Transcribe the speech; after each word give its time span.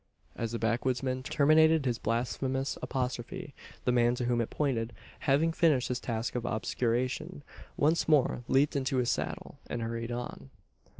As 0.35 0.51
the 0.51 0.57
backwoodsman 0.57 1.21
terminated 1.21 1.85
his 1.85 1.99
blasphemous 1.99 2.75
apostrophe, 2.81 3.53
the 3.85 3.91
man 3.91 4.15
to 4.15 4.25
whom 4.25 4.41
it 4.41 4.49
pointed, 4.49 4.93
having 5.29 5.53
finished 5.53 5.89
his 5.89 5.99
task 5.99 6.33
of 6.33 6.43
obscuration, 6.43 7.43
once 7.77 8.07
more 8.07 8.41
leaped 8.47 8.75
into 8.75 8.97
his 8.97 9.11
saddle, 9.11 9.59
and 9.69 9.83
hurried 9.83 10.11
on. 10.11 10.49